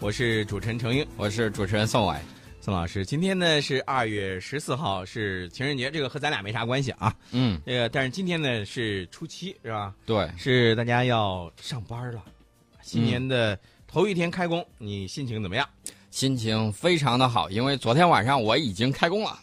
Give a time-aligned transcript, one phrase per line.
[0.00, 2.14] 我是主持人程英，我是主持人宋伟。
[2.60, 7.12] 宋老师，今天呢是二月十四号，是情人节，这个和咱俩没啥关系啊。
[7.32, 9.92] 嗯，这个但是今天呢是初七，是吧？
[10.06, 12.22] 对，是大家要上班了，
[12.80, 13.58] 新年的
[13.88, 15.68] 头一天开工，你心情怎么样？
[16.12, 19.36] 心情非常的好，因为昨天晚上我已经开工了。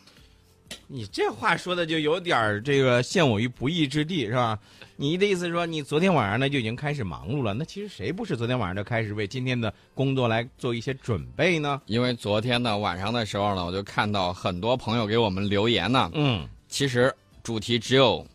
[0.87, 4.57] 你这话说的就有点儿这个陷我于不义之地，是吧？
[4.97, 7.53] 你的意思是说，你昨天晚上呢就已经开始忙碌了？
[7.53, 11.81] 那其实谁不是昨天晚上就开始为今天的工作来做一些准备呢？
[11.87, 16.09] 因为昨天呢晚上的时候呢，我就看到很多朋友给我们留言呢。
[16.13, 17.13] 嗯，其实
[17.43, 18.25] 主题只有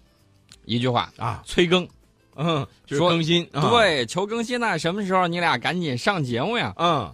[0.64, 1.86] 一句话啊，催更。
[2.36, 3.44] 嗯，就是更新。
[3.52, 6.72] 对，求更新呢，什么时候你俩赶紧上节目呀？
[6.76, 7.12] 嗯，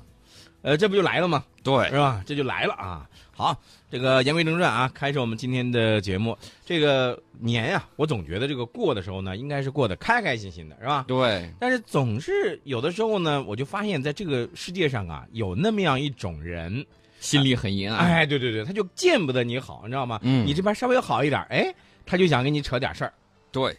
[0.63, 1.45] 呃，这不就来了吗？
[1.65, 2.23] 对，是吧？
[2.25, 3.09] 这就来了啊！
[3.37, 3.55] 好，
[3.91, 6.35] 这个言归正传啊，开始我们今天的节目。
[6.65, 11.05] 这个年呀，我总觉得这个过的时候呢，应该是过得开开心心的，是吧？
[11.07, 11.47] 对。
[11.61, 16.83] 但是总是有的时候呢，我就发现在这个世界上啊，有那么样一种人，
[17.21, 18.11] 心里很阴暗。
[18.11, 20.19] 哎，对对对，他就见不得你好，你知道吗？
[20.23, 20.47] 嗯。
[20.47, 21.75] 你这边稍微好一点，哎，
[22.07, 23.13] 他就想跟你扯点事儿。
[23.53, 23.77] 对。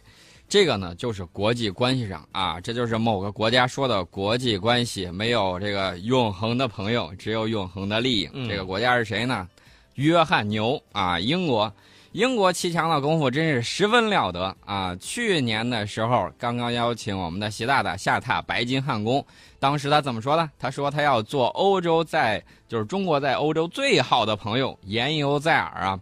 [0.48, 8.30] 这个呢，就是国际关系上啊，这就是某个国家说的国际关系，没有这个永恒的朋友，只有永恒的利益。
[8.32, 9.46] 嗯、这个国家是谁呢？
[9.94, 11.70] 约翰牛啊，英国。
[12.12, 14.96] 英国骑墙的功夫真是十分了得啊！
[14.96, 19.24] 去年的时候，刚刚邀请我们的习大大下榻白金汉宫，
[19.60, 20.50] 当时他怎么说呢？
[20.58, 26.00] 他说他要做欧洲在，就是中国在欧洲最好的朋友，言犹在耳啊。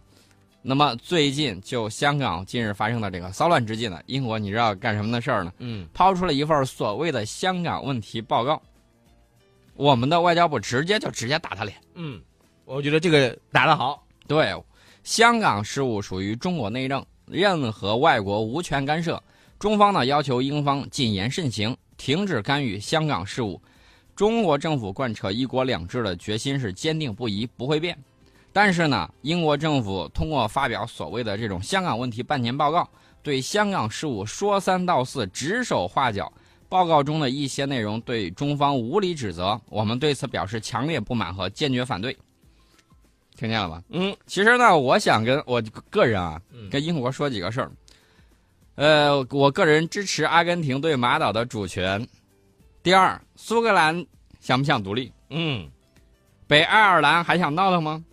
[0.69, 5.53] 那么最近就香港近日发生的这个骚乱之际呢，英国你知道干什么的事儿呢？
[5.59, 8.61] 嗯，抛出了一份所谓的香港问题报告。
[9.75, 11.77] 我们的外交部直接就直接打他脸。
[11.93, 12.21] 嗯，
[12.65, 14.05] 我觉得这个打得好。
[14.27, 14.53] 对，
[15.05, 19.23] 香港事务属于中国内政，任何外国无权干涉。
[19.57, 23.61] 中方呢要求英方谨言慎行，停止干预香港事务。
[24.17, 27.97] 中国政府贯彻一国两制的决心是坚定不移，不会变。
[28.57, 32.89] 但是呢，英国政府通过发表所谓的这种香港问题半年报告，
[33.21, 36.33] 对香港事务说三道四、指手画脚。
[36.67, 42.17] 报告中的一些内容对中方无理指责，我们对此表示强烈不满和坚决反对。
[43.35, 43.83] 听见了吧？
[43.89, 46.41] 嗯，其实呢，我想跟我个人啊，
[46.71, 47.71] 跟英国说几个事儿。
[48.73, 52.03] 呃，我个人支持阿根廷对马岛的主权。
[52.81, 54.03] 第二，苏格兰
[54.39, 55.13] 想不想独立？
[55.29, 55.69] 嗯，
[56.47, 58.03] 北爱尔兰还想闹腾吗？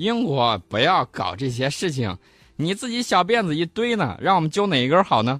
[0.00, 2.16] 英国不要搞这些事情，
[2.56, 5.38] 你自己小辫子一堆呢，让我们揪哪一根好呢？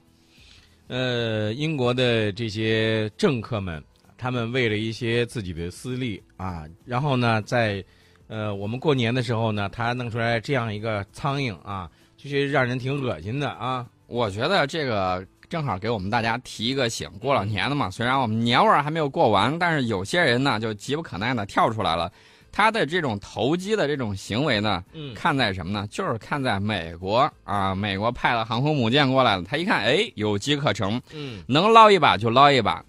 [0.88, 3.82] 呃，英国的这些政客们，
[4.18, 7.82] 他们为了一些自己的私利啊，然后呢，在
[8.28, 13.86] 呃我们过年的时候呢，他弄出来这样一个苍蝇啊，就是让人挺恶心的啊。
[14.08, 22.12] 我觉得这个正好给我们大家提一个醒，过了年了嘛，虽然我们年味儿还没有过完，但是有些人呢就急不可耐的跳出来了。
[22.52, 25.86] 他的这种投机的这种行为呢，嗯，看在什么呢？
[25.90, 32.84] 就是看在美国啊，美国派了航空母舰过来了，他一看，哎，有机可乘，嗯，能捞一把就捞一把。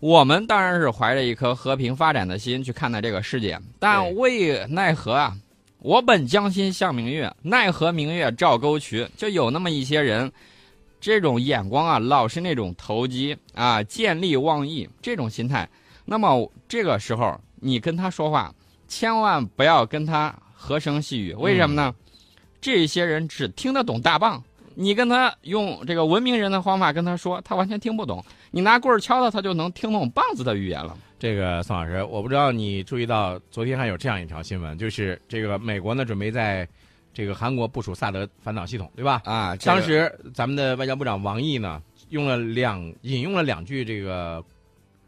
[0.00, 5.34] 我们当然是怀着一颗和平发展的心去看待这个世界，但为奈何啊，
[5.78, 10.30] 我本将心向明月，奈何明月照沟渠，就有那么一些人，
[11.00, 15.66] 这种眼光啊，老是那种投机啊，见利忘义这种心态。
[16.04, 18.52] 那么这个时候，你跟他说话。
[18.88, 21.94] 千万不要跟他和声细语，为什么呢？
[22.60, 24.42] 这些人只听得懂大棒，
[24.74, 28.24] 你跟他用这个文明人的方法跟他说，他完全听不懂。
[28.50, 30.96] 你拿棍儿敲他，他就能听懂棒子的语言了。
[31.18, 36.66] 这个宋老师，我不知道你注意到，昨天还有这样一条新闻，就是这个美国呢准备在
[37.14, 39.22] 这个韩国部署萨德反导系统，对吧？
[39.24, 44.42] 啊，这个、当时咱们的外交部长王毅呢用了两引用了两句这个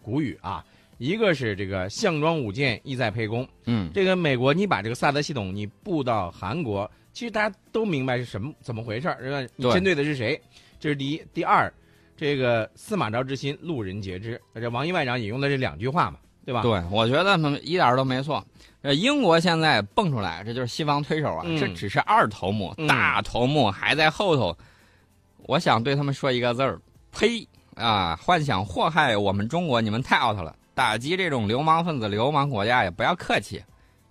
[0.03, 0.65] 古语啊。
[0.99, 3.49] 一个是这个项庄舞剑，意在沛公。
[3.67, 9.53] 嗯，这个美国你把这个萨德系统你布到韩国，其实大家都明白是什么怎么回事儿，是吧？
[9.57, 10.41] 你针对的是谁？
[10.81, 11.23] 这是第一。
[11.33, 11.73] 第二，
[12.17, 14.41] 这个司马昭之心，路人皆知。
[14.55, 16.63] 这王毅外长引用的这两句话嘛，对吧？
[16.63, 18.45] 对，我觉得一点都没错。
[18.83, 24.57] 呃，英国现在蹦出来，这就是西方推手啊，嗯、这只是二头目，嗯、大头目还在后头。
[25.47, 26.81] 我想对他们说一个字儿：
[27.13, 27.47] 呸！
[27.75, 30.55] 啊，幻想祸害我们中国，你们太 out 了。
[30.79, 33.61] 打击这种流氓分子、流氓国家也不要客气，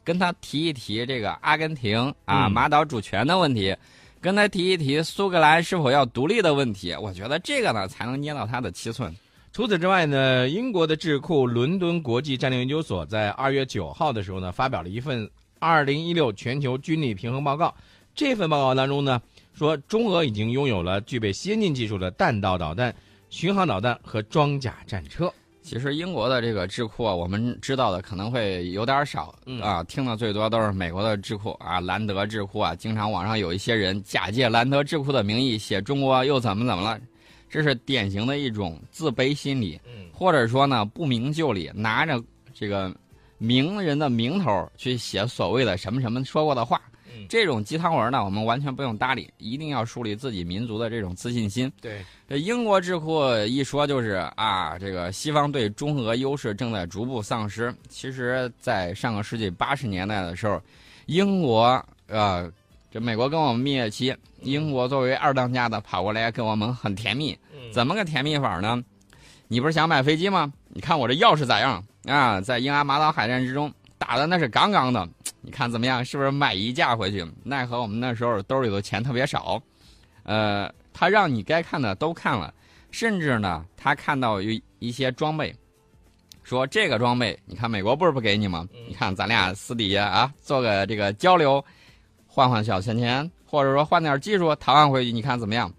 [0.03, 3.73] 跟他提一提这个阿根廷啊马岛主权的问题，
[4.19, 6.93] 跟他提一提苏格兰是否要独立的问题。
[6.93, 9.15] 我觉得这个呢才能捏到他的七寸。
[9.53, 15.29] 除此之外呢，英国的智库伦敦国际战略研究所在二月九号的时候呢，发表了一份
[15.59, 17.73] 二零一六全球军力平衡报告。
[18.13, 19.21] 这份报告当中呢，
[19.53, 22.93] 说中俄已经拥有了具备先进技术的弹道导弹、
[23.29, 25.33] 巡航导弹和装甲战车。
[25.67, 36.97] 其实英国的这个智库啊，我们知道的可能会有点少啊，听的最多都是美国的智库啊，兰德智库啊，经常网上有一些人假借兰德智库的名义写中国又怎么怎么了，
[37.49, 39.77] 这是典型的一种自卑心理，
[40.13, 42.17] 或者说呢不明就里，拿着
[42.53, 42.89] 这个
[43.37, 46.81] 名人的名头去写所谓的什么什么说过的话。
[47.29, 51.71] 这种鸡汤文呢，我们完全不用搭理，一定要树立自己民族的这种自信心。
[51.81, 57.73] 对，这英国智库一说就是啊，这个西方对中俄优势正在逐步丧失。
[57.89, 60.61] 其实，在上个世纪八十年代的时候，
[61.07, 62.49] 英国啊，
[62.91, 67.37] 这美国跟我们蜜月期，英国作为二当家的跑过来跟我们很甜蜜。
[67.73, 68.81] 怎么个甜蜜法呢？
[69.49, 70.51] 你不是想买飞机吗？
[70.69, 72.39] 你看我这钥匙咋样啊？
[72.41, 75.07] 在英阿马岛海战之中打的那是杠杠的。
[75.41, 76.03] 你看怎么样？
[76.03, 77.25] 是不是买一架回去？
[77.44, 79.61] 奈何我们那时候兜里头钱特别少，
[80.23, 82.53] 呃，他让你该看的都看了，
[82.91, 85.55] 甚至呢，他看到有一些装备，
[86.44, 88.67] 说这个装备，你看美国不是不给你吗？
[88.89, 91.63] 你看咱俩私底下啊，做个这个交流，
[92.25, 95.71] 换换小钱钱，或者说换点技术，谈完回去，你看怎么样？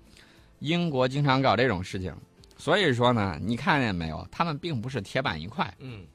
[0.60, 2.14] 英国经常搞这种事情，
[2.56, 4.26] 所以说呢，你看见没有？
[4.30, 5.70] 他们并不是铁板一块。
[5.78, 6.06] 嗯。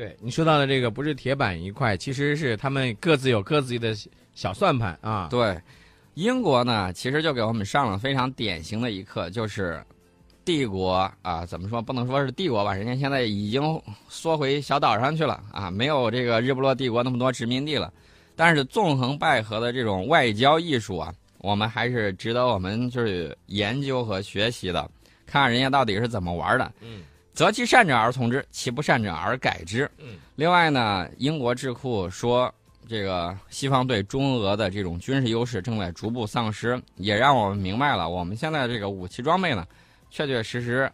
[0.00, 3.94] 对你说到的这个不是铁板一块，其实是他们各自有各自的
[4.32, 5.28] 小算盘啊。
[5.30, 5.60] 对，
[6.14, 9.84] 英国呢，其实就给我们上了非常典型的一课，就是
[10.42, 17.92] 帝国啊，怎么说不能说是帝国吧，人家现在已经缩回小岛上去了啊，没有这个日不落帝国那么多殖民地了。
[18.34, 24.90] 但是纵横捭阖的这种外交艺术啊，我们还是值得我们就是研究和学习的，
[25.26, 26.72] 看看人家到底是怎么玩的。
[26.80, 27.02] 嗯。
[27.40, 29.90] 择其善者而从之，其不善者而改之。
[29.96, 32.54] 嗯，另外呢，英国智库说，
[32.86, 39.66] 这个西方对中俄的这种军事优势正在逐步丧失，也让我们明白了，我们现在这个武器装备呢，
[40.10, 40.92] 确确实实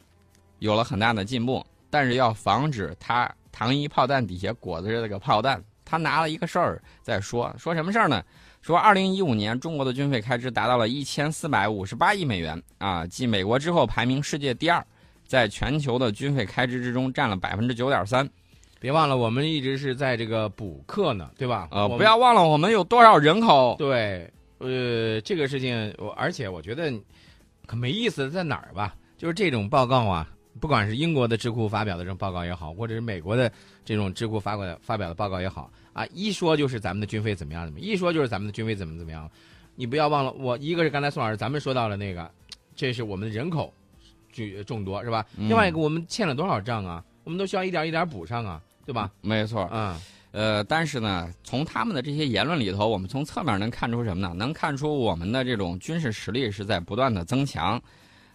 [0.61, 5.61] 有了很大的进步，但是要防止它糖衣炮弹底下裹着这个炮弹。
[5.85, 8.23] 他拿了一个事儿在说，说什么事儿呢？
[8.63, 14.87] 说二零一五年中国的军费开支达到了一千四百五十八亿美元啊，继美国之后排名世界第二。
[15.27, 18.29] 在全球的军费开支之中占了百分之九点三，
[18.79, 21.69] 别忘了我们一直是在这个补课呢，对吧？
[21.73, 23.75] 呃，不要忘了我们有多少人口。
[23.79, 26.93] 对，呃，这个事情我而且我觉得
[27.67, 28.95] 可没意思在哪儿吧？
[29.19, 30.29] 就是这种报告啊，
[30.61, 33.51] 不管是英国的智库发表的这种报告也好，或者是美国的
[33.85, 39.29] 这种智库发过来发表的报告也好啊，一说就是咱们的军费怎么样怎么，一说就是咱们的军费怎么怎么样。
[39.75, 42.31] 你不要忘了，我一个是刚才宋老师咱们说到了那个，
[42.75, 43.73] 这是我们的人口。
[44.37, 45.25] 巨众多是吧？
[45.39, 47.03] 另外一个，我们欠了多少账啊？
[47.25, 49.11] 我们都需要一点一点补上啊，对吧？
[49.23, 49.99] 没错，嗯，
[50.31, 54.35] 呃，但是呢，从他们的这些言论里头，我们从侧面能看出什么呢？
[54.35, 57.83] 能看出我们的这种军事实力是在不断的增强。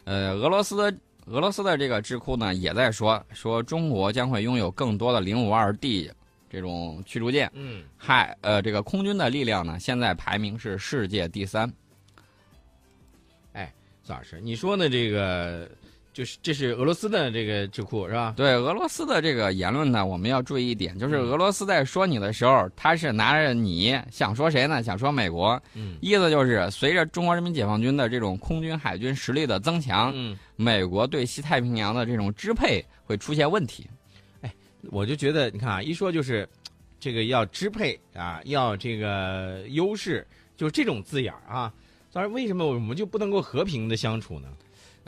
[0.04, 6.12] 呃，俄罗斯的俄罗斯的这个智库呢，也在说说中国将会拥有更多的零五二 D
[6.50, 7.50] 这种驱逐舰。
[7.54, 11.72] 嗯，海呃，这个空军的力量呢，现在排名是世界第三。
[13.54, 13.72] 哎，
[14.04, 14.90] 孙老师，你说呢？
[14.90, 15.70] 这个。
[16.14, 18.34] 就是这是俄罗斯的这个智库是吧？
[18.36, 24.84] 对俄罗斯的这个言论呢，我们要注意一点，就是俄罗斯在说你的时候，他是拿着你想说谁呢？
[24.84, 33.88] 想说美国，嗯，意思就是随着中国人民解放军的这种空军海军实力的增强，嗯，美国对西太平洋的这种支配会出现问题。
[34.42, 34.54] 哎，
[34.92, 36.48] 我就觉得你看啊，一说就是
[37.00, 40.28] 这个要支配啊，要这个优势，
[40.58, 41.72] 就是这种字眼啊。
[42.12, 44.50] 当然，为什么我们就不能够和平的相处呢？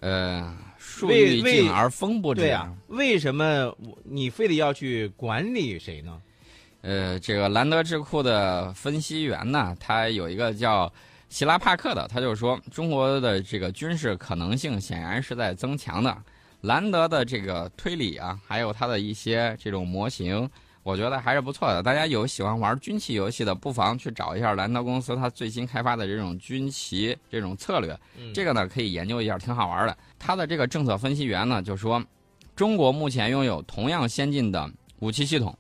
[0.03, 2.41] 呃，树欲静而风不止。
[2.41, 6.21] 对呀，为什么你非得要去管理谁呢？
[6.81, 10.91] 呃，这个兰德智库的分析员呢，他有一个叫
[11.29, 16.13] 希拉帕克的，他就说中国的这个军事可能性显然是在增强的。
[16.59, 20.49] 兰德的这个推理啊，还有他的一些这种模型。
[20.83, 21.81] 我觉得还是不错的。
[21.81, 27.97] 大家有喜欢玩军棋游戏的，不妨去找一下蓝德公司它最新开发的这种军棋这种策略。
[28.33, 29.97] 这个呢可以研究一下，挺好玩的。
[30.19, 32.03] 它的这个政策分析员呢就说，
[32.55, 35.57] 中国目前拥有同样先进的武器系统、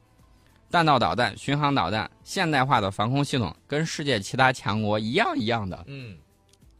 [0.69, 5.83] 弹道导弹、巡航导弹、现代化的防空系统，跟世界其他强国一样一样的。
[5.87, 6.17] 嗯。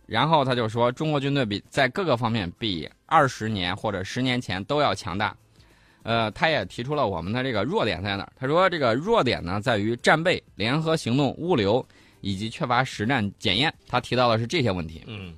[0.06, 5.34] 然后他就说，中国军队比在各个方面比二十年或者十年前都要强大。
[6.04, 8.30] 呃，他也提出了我们的这个弱点在哪？
[8.36, 11.86] 他说这个弱点呢，在于战备、联合行动、物流
[12.22, 13.74] 以及缺乏实战检验。
[13.88, 15.04] 他提到的是这些问题。
[15.08, 15.34] 嗯。